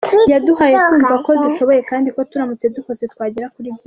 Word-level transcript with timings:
Yaduhaye 0.31 0.75
kumva 0.85 1.15
ko 1.25 1.31
dushoboye 1.43 1.81
kandi 1.89 2.07
ko 2.15 2.21
turamutse 2.29 2.65
dukoze 2.75 3.03
twagera 3.13 3.47
kuri 3.55 3.67
byinshi. 3.75 3.79